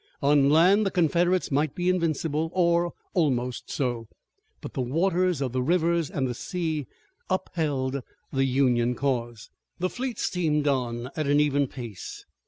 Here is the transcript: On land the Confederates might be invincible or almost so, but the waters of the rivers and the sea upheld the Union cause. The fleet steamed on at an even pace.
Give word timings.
On 0.23 0.49
land 0.49 0.83
the 0.83 0.89
Confederates 0.89 1.51
might 1.51 1.75
be 1.75 1.87
invincible 1.87 2.49
or 2.55 2.93
almost 3.13 3.69
so, 3.69 4.07
but 4.59 4.73
the 4.73 4.81
waters 4.81 5.41
of 5.41 5.51
the 5.51 5.61
rivers 5.61 6.09
and 6.09 6.27
the 6.27 6.33
sea 6.33 6.87
upheld 7.29 8.01
the 8.33 8.45
Union 8.45 8.95
cause. 8.95 9.51
The 9.77 9.91
fleet 9.91 10.17
steamed 10.17 10.67
on 10.67 11.11
at 11.15 11.27
an 11.27 11.39
even 11.39 11.67
pace. 11.67 12.25